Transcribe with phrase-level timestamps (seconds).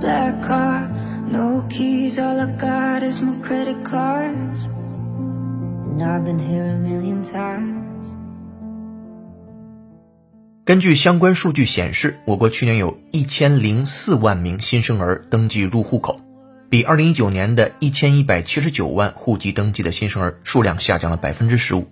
[0.00, 0.88] black car.
[1.30, 4.68] No keys, all I got is my credit cards.
[5.84, 7.78] And I've been here a million times.
[10.64, 16.20] 根据相关数据显示，我国去年有一千零四万名新生儿登记入户口，
[16.68, 21.88] 比二零一九年的一千一百七十九万户籍登记的新生儿数量下降了百分之十五。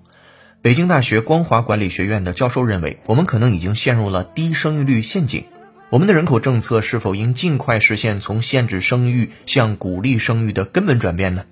[0.63, 5.45] 北京大学光华管理学院的教授认为，我们可能已经陷入了低生育率陷阱。
[5.91, 11.47] 我们的人口政策是否应尽快实现从限制生育向鼓励生育的根本转变呢？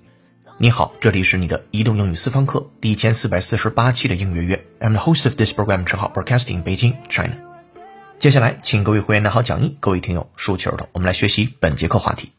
[0.59, 4.63] 你好，这里是你的移动英语私房课第一千四百四十八期的英语月。
[4.79, 7.33] I'm the host of this program，陈浩，broadcasting Beijing, China。
[8.19, 12.31] 接下来，请各位会员拿好讲义，各位听友竖起耳朵，我们来学习本节课话题。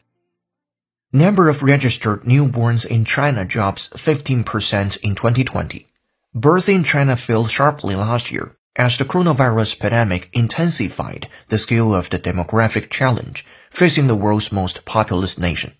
[1.11, 5.85] Number of registered newborns in China drops 15% in 2020.
[6.33, 12.09] Births in China fell sharply last year as the coronavirus pandemic intensified the scale of
[12.09, 15.73] the demographic challenge facing the world's most populous nation.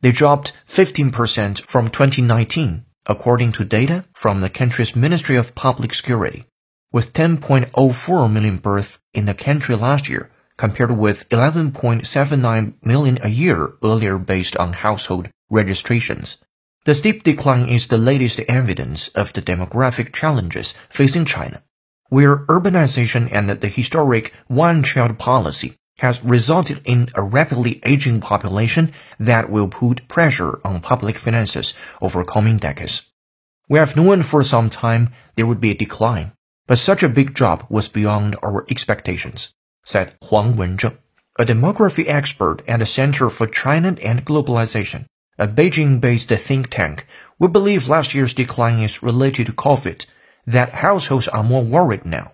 [0.00, 6.44] They dropped 15% from 2019, according to data from the country's Ministry of Public Security,
[6.92, 13.74] with 10.04 million births in the country last year, compared with 11.79 million a year
[13.84, 16.38] earlier based on household registrations.
[16.86, 21.62] The steep decline is the latest evidence of the demographic challenges facing China,
[22.12, 29.48] where urbanization and the historic one-child policy has resulted in a rapidly aging population that
[29.48, 33.00] will put pressure on public finances over coming decades.
[33.66, 36.32] We have known for some time there would be a decline,
[36.66, 40.98] but such a big drop was beyond our expectations, said Huang Wenzheng,
[41.38, 45.06] a demography expert at the Center for China and Globalization,
[45.38, 47.06] a Beijing-based think tank.
[47.38, 50.04] We believe last year's decline is related to COVID,
[50.46, 52.32] that households are more worried now.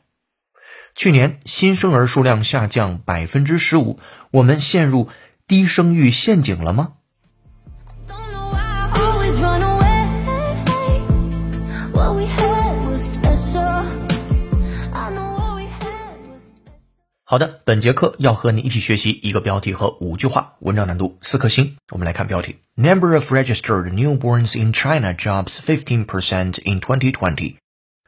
[0.94, 3.98] 去年新生儿数量下降百分之十五，
[4.30, 5.08] 我们陷入
[5.46, 6.94] 低生育陷阱了吗？
[17.30, 21.76] 好的，本节课要和你一起学习一个标题和五句话，文章难度四颗星。
[21.90, 27.56] 我们来看标题：Number of registered newborns in China drops fifteen percent in 2020.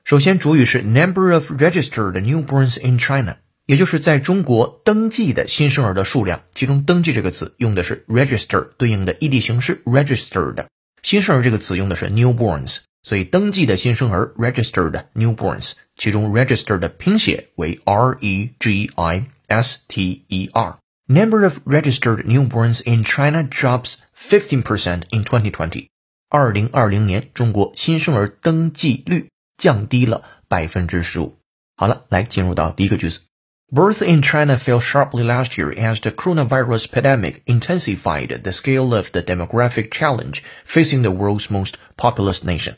[0.10, 6.44] 首先，主语是 number of registered newborns in China，也就是在中国登记的新生儿的数量。
[6.54, 10.68] 其中，登记这个词用的是 register，对应的 ed 形式 registered。
[11.02, 15.72] 新生儿这个词用的是 newborns，所以登记的新生儿 registered newborns。
[15.96, 23.42] 其中 registered 的拼写为 r e g i s t e r。Number of registered newborns in China
[23.42, 23.96] drops
[24.30, 25.88] 15% in 2020。
[26.30, 29.30] 二零二零年，中国新生儿登记率。
[29.60, 31.38] 降低了百分之十五。
[31.76, 33.22] 好了，来进入到第一个句子。
[33.68, 39.22] Birth in China fell sharply last year as the coronavirus pandemic intensified the scale of the
[39.22, 42.76] demographic challenge facing the world's most populous nation.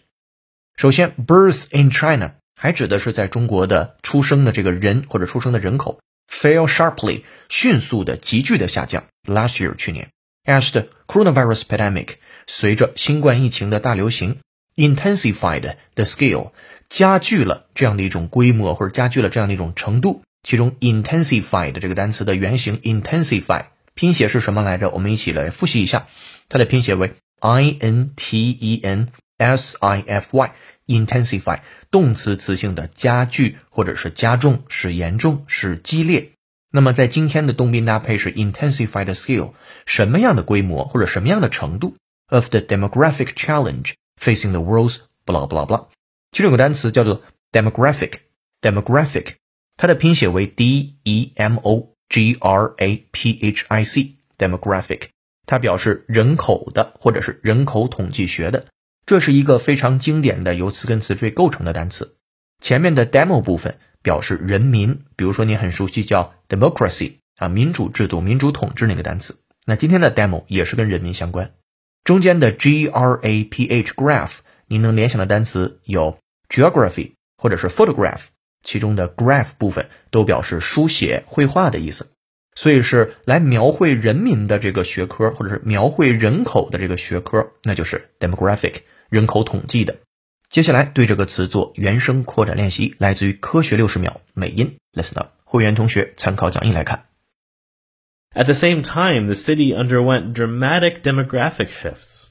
[0.78, 6.00] 首先，birth in China 还指的是在中国的出生的这个人或者出生的人口
[6.32, 9.04] fell sharply 迅速的急剧的下降。
[9.28, 10.10] Last year 去年，
[10.46, 12.16] as the coronavirus pandemic
[12.48, 14.40] 随着新冠疫情的大流行
[14.78, 16.54] intensified the scale
[16.93, 20.23] 加剧了这样的一种规模，或者加剧了这样的一种程度。
[20.43, 23.65] 其中 intensify 的这个单词的原型 intensify
[23.95, 24.91] 拼写是什么来着？
[24.91, 26.07] 我们一起来复习一下，
[26.51, 29.09] 它的拼写为 i n t e n
[29.39, 30.53] s i f y
[30.87, 31.61] intensify
[31.91, 36.33] 动词词性的加剧或者是加重，使严重，使激烈。
[36.71, 39.55] 那么在今天的动宾搭配是 intensify the scale，
[39.87, 41.95] 什么样的规模或者什么样的程度
[42.29, 45.87] of the demographic challenge facing the world's blah blah blah。
[46.33, 47.23] 其中有个单词叫做
[47.53, 49.35] demographic，demographic，
[49.77, 55.09] 它的拼写为 d e m o g r a p h i c，demographic，
[55.45, 58.65] 它表示人口的或者是人口统计学的。
[59.05, 62.17] 这是一个非常经典的由词根词缀构成的单词。
[62.63, 69.37] 前面的 demo 部分表示人民，比如说你很熟悉叫 democracy 啊，民主制度、民主统治那个单词。
[69.67, 71.53] 那今天的 demo 也是跟人民相关。
[72.05, 76.22] 中间的 g r a p h graph，你能联想的单词有。
[76.53, 78.21] Geography 或者是 photograph，
[78.63, 82.13] 其中的 graph 部分都表示书写、绘画的意思，
[82.55, 89.97] 所以是来描绘人民的这个学科，或者是描绘人口的这个学科，那就是 demographic 人口统计的。
[90.51, 95.31] 接下来对这个词做原声扩展练习，来自于科学六十秒美音，listen up。
[95.45, 97.07] 会员同学参考讲义来看。
[98.35, 102.22] At the same time, the city underwent dramatic demographic shifts.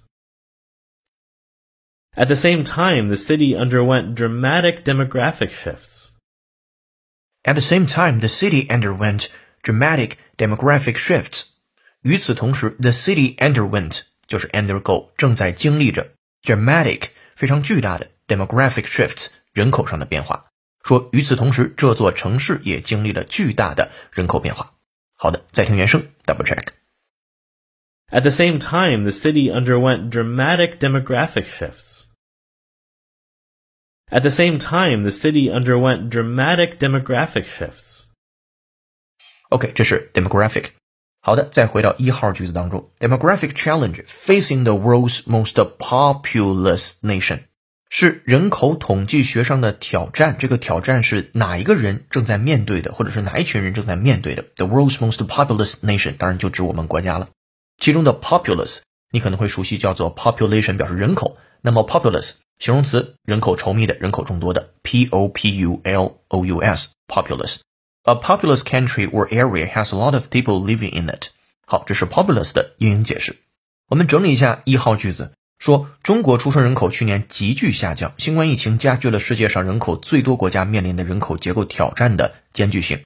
[2.14, 6.12] At the same time, the city underwent dramatic demographic shifts.
[7.44, 9.28] At the same time, the city underwent
[9.62, 11.48] dramatic demographic shifts.
[12.02, 16.12] 与此同时，the city underwent 就是 undergo 正在经历着
[16.43, 20.46] dramatic 非常巨大的 demographic shifts 人口上的变化。
[20.82, 24.72] 说与此同时，这座城市也经历了巨大的人口变化。
[25.16, 32.00] 好的，再听原声，double check。At the same time, the city underwent dramatic demographic shifts.
[34.10, 38.04] At the same time, the city underwent dramatic demographic shifts.
[39.48, 40.66] OK，这是 demographic。
[41.20, 47.40] 好的，再回到一号句子当中，demographic challenge facing the world's most populous nation
[47.88, 50.37] 是人口统计学上的挑战。
[50.38, 54.44] 这个挑战是哪一个人正在面对的，或者是哪一群人正在面对的？
[54.54, 57.28] The world's most populous nation 当然就指我们国家了。
[57.78, 61.37] 其中的 populous 你可能会熟悉，叫做 population 表示人口。
[61.60, 69.94] 那么 populous 形容词，人口稠密的，人口众多的，p o p u l o u s populous。A populous country or area has
[69.94, 71.28] a lot of people living in it。
[71.66, 73.37] 好，这是 populous 的英英解释。
[73.88, 83.00] 我们整理一下一号句子，说中国出生人口去年急剧下降，新冠疫情加剧了世界上人口最多国家面临的人口结构挑战的艰巨性。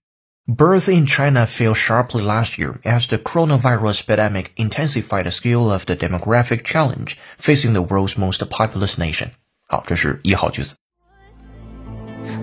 [0.46, 5.84] Birth in China fell sharply last year as the coronavirus pandemic intensified the scale of
[5.84, 9.30] the demographic challenge facing the world's most populous nation.
[9.75, 10.73] 好，这是一号句子。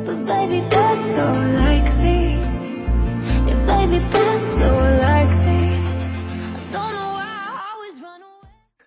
[0.05, 1.23] But baby, that's so.
[3.47, 4.93] Yeah, baby, that's so.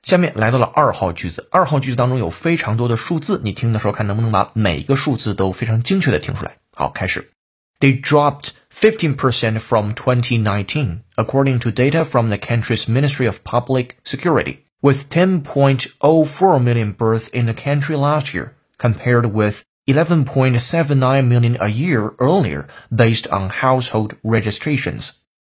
[0.03, 6.57] 下面来到了二号句子，二号句子当中有非常多的数字，你听的时候看能不能把每一个数字都非常精确的听出来。
[6.71, 7.31] 好，开始。
[7.79, 14.59] They dropped fifteen percent from 2019, according to data from the country's Ministry of Public Security,
[14.80, 22.12] with 10.04 million births in the country last year, compared with 11.79 million a year
[22.18, 25.10] earlier, based on household registrations.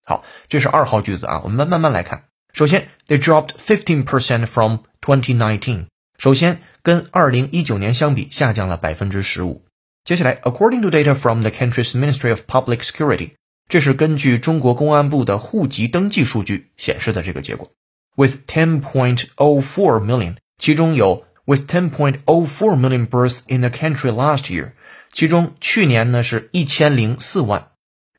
[0.05, 2.25] 好，这是二号句子啊，我们慢慢来看。
[2.51, 5.85] 首先，they dropped 15% from 2019。
[6.17, 9.63] 首先，跟二零一九年相比，下降了百分之十五。
[10.03, 13.31] 接下来，according to data from the country's Ministry of Public Security，
[13.69, 17.71] 这是根据中国公安部的户籍登记数据显示的这个结果。
[18.17, 24.73] With 10.04 million，其中有 with 10.04 million births in the country last year，
[25.11, 27.69] 其中去年呢是一千零四万，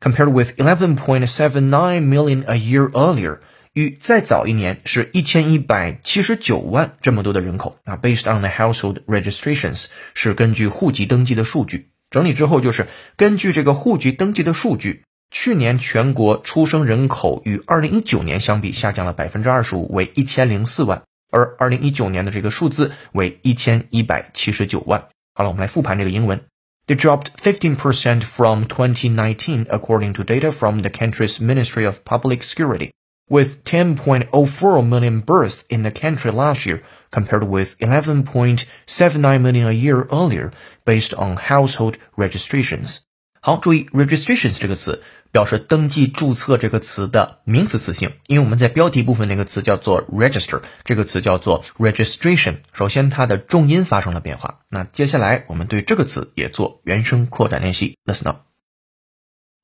[0.00, 3.38] compared with 11.79 million a year earlier。
[3.72, 12.86] 与再早一年是一千一百七十九万这么多的人口啊，based on the household registrations 是根据户籍登记的数据整理之后，就是
[13.16, 25.08] 根据这个户籍登记的数据， 去年全国出生人口与二零一九年相比下降了百分之二十五，为一千零四万，而二零一九年的这个数字为一千一百七十九万。
[25.34, 26.44] 好了，我们来复盘这个英文。
[26.86, 32.90] They dropped 15% from 2019, according to data from the country's Ministry of Public Security
[33.26, 40.06] with 10.04 million births in the country last year, compared with 11.79 million a year
[40.12, 40.52] earlier,
[40.84, 43.00] based on household registrations.
[43.48, 52.60] 好，注意 registrations 这个词表示登记注册这个词的名词词性，因为我们在标题部分那个词叫做 register，这个词叫做 registration。
[52.72, 57.98] 首先它的重音发生了变化，那接下来我们对这个词也做原声扩展练习。
[58.06, 58.46] Listen up.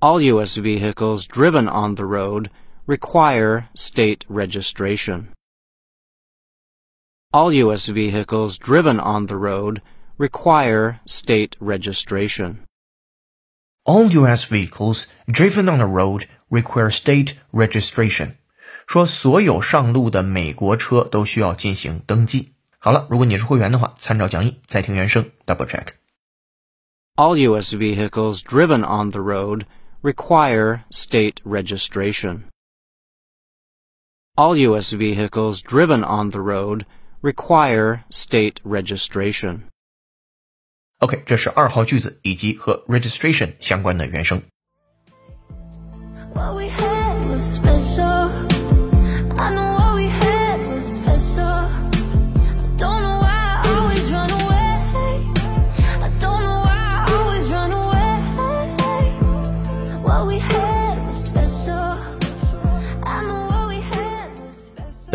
[0.01, 0.61] All U.S.
[0.61, 2.51] vehicles driven on the road
[2.87, 5.29] require state registration.
[7.33, 7.89] All U.S.
[7.89, 9.81] vehicles driven on the road
[10.19, 12.64] require state registration.
[13.85, 14.45] All U.S.
[14.45, 18.33] vehicles driven on the road require state registration.
[18.87, 22.53] 说所有上路的美国车都需要进行登记。
[22.79, 25.89] 好了，如果你是会员的话，参照讲义再听原声，double check。
[27.17, 27.77] All U.S.
[27.77, 29.65] vehicles driven on the road
[30.03, 32.45] require state registration.
[34.37, 34.93] All U.S.
[34.93, 36.85] vehicles driven on the road
[37.21, 39.65] require state registration.
[41.00, 44.42] OK，这是二号句子以及和 registration 相关的原声。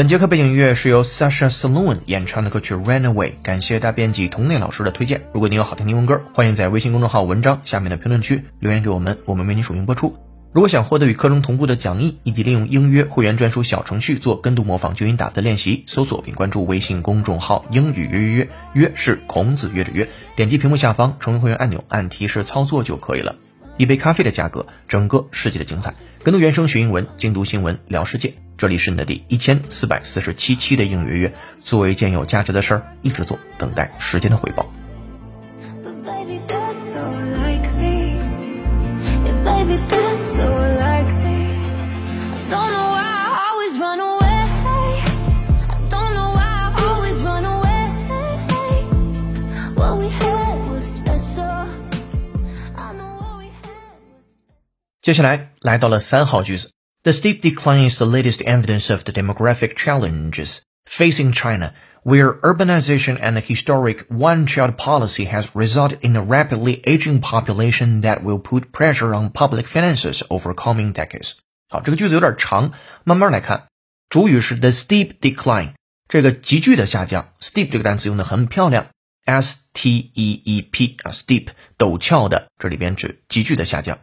[0.00, 5.21] 本节课背景音乐是由 Sasha Saloon 演唱的歌曲《Ran Away》，感谢大编辑童内老师的推荐。
[5.35, 10.16] 如果您有好听英文歌，欢迎在微信公众号文章下面的评论区留言给我们，我们为您署名播出。
[10.54, 20.09] 如果想获得与课程同步的讲义，以及利用英约会员专属小程序做跟读模仿纠音打字练习，搜索并关注微信公众号“英语约约约”，约是孔子约的约。
[20.35, 23.37] 点击屏幕下方成为会员按钮，按提示操作就可以了。
[23.76, 25.95] 一杯咖啡的价格，整个世界的精彩。
[26.23, 28.33] 跟读原声学英文，精读新闻聊世界。
[28.60, 34.70] 这里是你的第一千四百四十七期的应约约，做一件有价值的事儿，一直做，等待时间的回报。
[55.00, 56.70] 接下来来到了三号句子。
[57.03, 63.38] The steep decline is the latest evidence of the demographic challenges facing China, where urbanization and
[63.38, 69.13] a historic one-child policy has resulted in a rapidly aging population that will put pressure
[69.13, 71.33] on public finances over coming decades.
[71.69, 72.71] 好，这个句子有点长，
[73.03, 73.67] 慢慢来看。
[74.09, 75.74] 主语是 the steep decline，
[76.07, 77.33] 这个急剧的下降。
[77.39, 78.88] steep 这个单词用的很漂亮，
[79.25, 84.00] s t e e p 啊，steep 陡峭的，这里边指急剧的下降。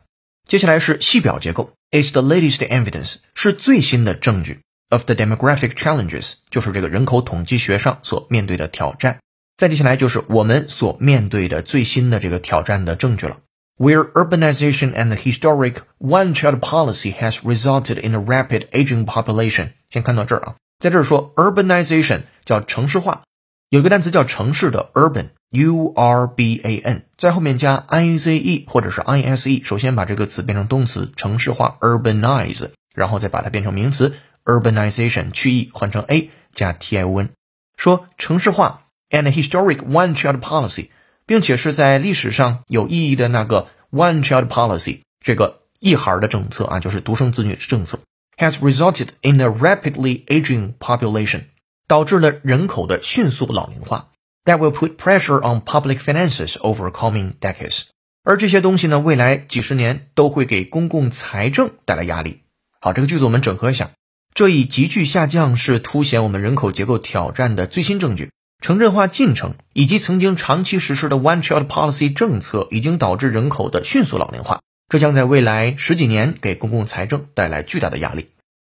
[0.48, 9.20] 接下来是系表结构，is the latest evidence 是最新的证据 of the demographic challenges 就是这个人口统计学上所面对的挑战。
[9.58, 13.40] 再接下来就是我们所面对的最新的这个挑战的证据了。
[13.78, 19.72] Where urbanization and the historic one-child policy has resulted in a rapid aging population。
[19.90, 23.24] 先看到这儿啊，在这儿说 urbanization 叫城市化，
[23.70, 34.16] 有一个单词叫城市的 urban U R B A N 在后面加 i z e 或者是 i s e，首先把这个词变成动词，城市化 urbanize，然后再把它变成名词
[34.46, 37.30] urbanization，去 e 换成 a 加 t i o n，
[37.76, 40.90] 说城市化 and historic one-child policy，
[41.26, 48.00] 并且是在历史上有意义的那个 one-child policy 这个一孩的政策啊，就是独生子女政策
[48.38, 51.44] ，has resulted in a rapidly aging population。
[51.88, 54.10] 导致了人口的迅速老龄化
[54.48, 57.84] ，that will put pressure on public finances over coming decades。
[58.24, 62.42] 而这些东西呢，未来几十年都会给公共财政带来压力。
[62.82, 63.92] 好，这个句子我们整合一下，
[64.34, 68.32] 这一急剧下降是凸显我们人口结构挑战的最新证据。
[68.60, 78.30] 城镇化进程以及曾经长期实施的 One Child Policy 政策已经导致人口的迅速老龄化，这将在未来十几年给公共财政带来巨大的压力。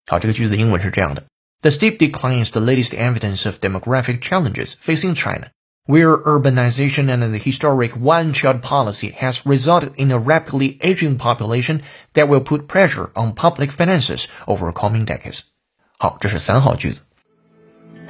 [0.06, 1.24] 好，这个句子的英文是这样的。
[1.60, 5.48] The steep decline is the latest evidence of demographic challenges facing China,
[5.85, 11.81] where urbanization and the historic one-child policy has resulted in a rapidly aging population
[12.13, 15.41] that will put pressure on public finances over coming decades.
[15.97, 17.03] 好，这是三号句子。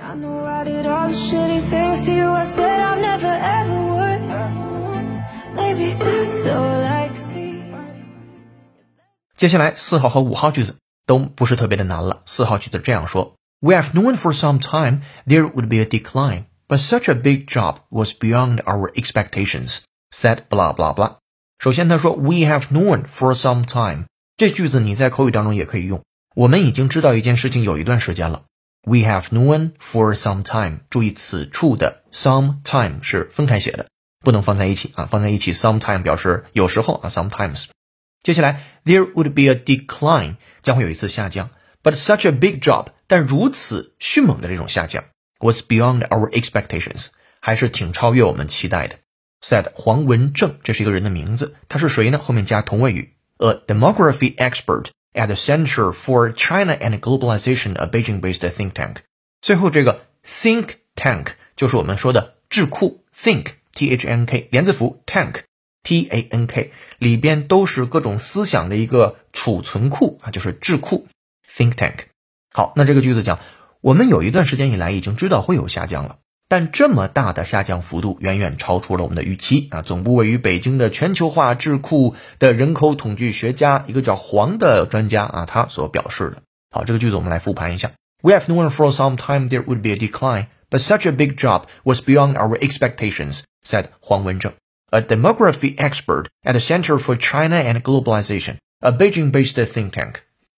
[0.02, 2.32] I know I did all the shitty things to you.
[2.32, 4.20] I said I never ever would.
[5.56, 7.64] Baby, that's so like me.
[9.36, 12.22] 接下来四号和五号句子都不是特别的难了。
[12.26, 17.78] 四号句子这样说：We have known for some time there would be a decline, but such a big job
[17.90, 19.80] was beyond our expectations.
[20.12, 21.18] Said blah blah blah.
[21.60, 24.06] 首先他说 We have known for some time，
[24.38, 26.02] 这句子你在口语当中也可以用。
[26.36, 28.44] 我们已经知道一件事情有一段时间了。
[28.84, 30.80] We have known for some time。
[30.90, 33.90] 注意此处的 some time 是分开写的，
[34.22, 37.66] 不能放在一起啊，放在一起 sometime 表示有时候啊，sometimes。
[38.24, 41.50] 接下来，there would be a decline，将会有一次下降，
[41.84, 45.04] but such a big drop，但如此迅猛的这种下降
[45.45, 47.09] ，was beyond our expectations，
[47.41, 48.97] 还是挺超越我们期待的。
[49.43, 52.19] said 黄文正，这是一个人的名字，他是谁呢？
[52.19, 58.97] 后面加同位语，a demography expert at the Center for China and Globalization, a Beijing-based think tank。
[59.43, 65.43] 最后这个 think tank 就是我们说的智库，think t h n k 连字符 tank。
[65.87, 71.07] T A N K 里边都是各种思想的一个储存库啊，就是智库
[71.47, 72.07] think tank。
[72.51, 73.39] 好，那这个句子讲，
[73.85, 76.17] 我们有一段时间以来已经知道会有下降了，
[76.49, 79.83] 但这么大的下降幅度远远超出了我们的预期啊。
[79.83, 86.41] 总部位于北京的全球化智库的人口统计学家，一个叫黄的专家啊，他所表示的。
[86.71, 87.91] 好，这个句子我们来复盘一下。
[88.23, 91.65] We have known for some time there would be a decline, but such a big drop
[91.83, 94.55] was beyond our expectations," said 黄文正。
[94.89, 100.15] a demography expert at the Center for China and Globalization, a Beijing-based think tank.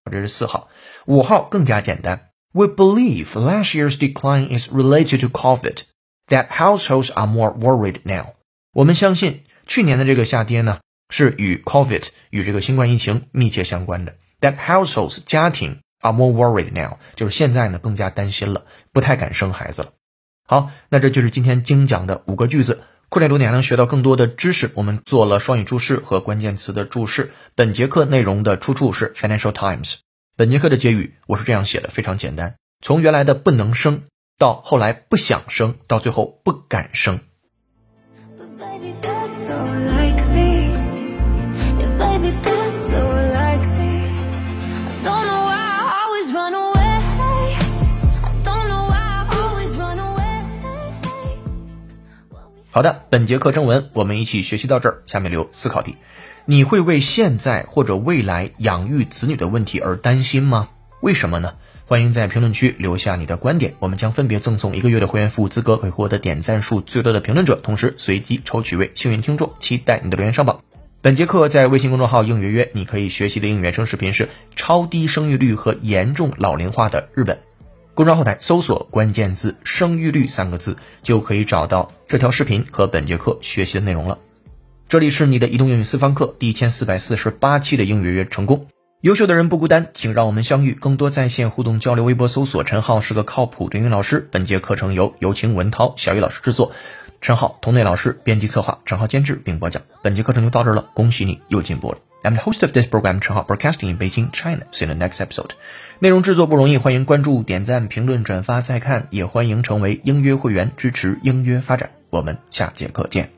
[0.08, 0.68] 这是四号，
[1.06, 2.28] 五号更加简单。
[2.56, 5.82] We believe last year's decline is related to COVID.
[6.28, 8.28] That households are more worried now.
[8.72, 10.78] 我们相信去年的这个下跌呢，
[11.10, 14.14] 是与 COVID 与这个新冠疫情密切相关的。
[14.40, 19.92] That households 家庭 are more worried now，就是现在呢更加担心了，不太敢生孩子了。
[20.48, 22.84] 好，那这就是今天精讲的五个句子。
[23.10, 24.72] 扩展读你还能学到更多的知识。
[24.76, 27.34] 我们做了双语注释和关键词的注释。
[27.54, 29.96] 本节课内容的出处是 Financial Times。
[30.38, 34.02] 本节课的结语我是这样写的，非常简单：从原来的不能生，
[34.36, 37.20] 到后来不想生，到最后不敢生。
[52.70, 55.96] 好的，本节课正文我们一起学习到这儿，下面留思考题。
[56.48, 60.68] 你会为现在或者未来养育子女的问题而担心吗？
[61.00, 61.54] 为什么呢？
[61.86, 70.60] 欢迎在评论区留下你的观点，我们将分别赠送一个月的会员服务资格，可以获得点赞数最多的评论者，同时随机抽取位幸运听众，期待你的留言上榜。
[71.02, 77.40] 本节课在微信公众号应约约，你可以学习的英语原声视频是超低生育率和严重老龄化的日本。
[77.94, 84.18] 公众号后台搜索关键字“生育率”三个字，就可以找到这条视频和本节课学习的内容了。
[84.88, 88.68] 这里是你的移动英语私房课第一千四百四十八期的英语约成功。
[89.00, 90.74] 优秀的人不孤单，请让我们相遇。
[90.74, 94.28] 更多在线互动交流，微博搜索“陈浩是个靠谱的英语老师”。
[94.30, 96.70] 本节课程由有请文涛、小雨老师制作，
[97.20, 99.82] 陈浩同内老师编辑策划，陈浩监制并播讲。
[100.04, 101.98] 本节课程就到这儿了，恭喜你又进步了。
[102.22, 104.66] I'm the host of this program, 陈浩 broadcasting in Beijing, China.
[104.72, 105.50] See you next episode.
[105.98, 111.90] 内容制作不容易，欢迎关注、点赞、评论、转发、再看，也欢迎成为英约会员，支持英约发展。
[112.10, 113.30] 我们下节课见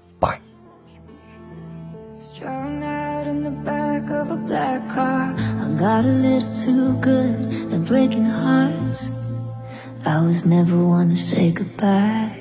[4.58, 5.34] black car.
[5.38, 9.08] I got a little too good at breaking hearts.
[10.04, 12.37] I was never one to say goodbye.